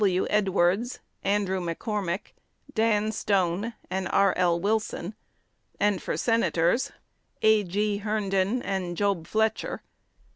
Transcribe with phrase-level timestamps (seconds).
[0.01, 0.25] W.
[0.31, 2.33] Edwards, Andrew McCormick,
[2.73, 4.33] Dan Stone, and R.
[4.35, 4.59] L.
[4.59, 5.13] Wilson;
[5.79, 6.91] and for Senators,
[7.43, 7.63] A.
[7.63, 7.97] G.
[7.97, 9.83] Herndon and Job Fletcher.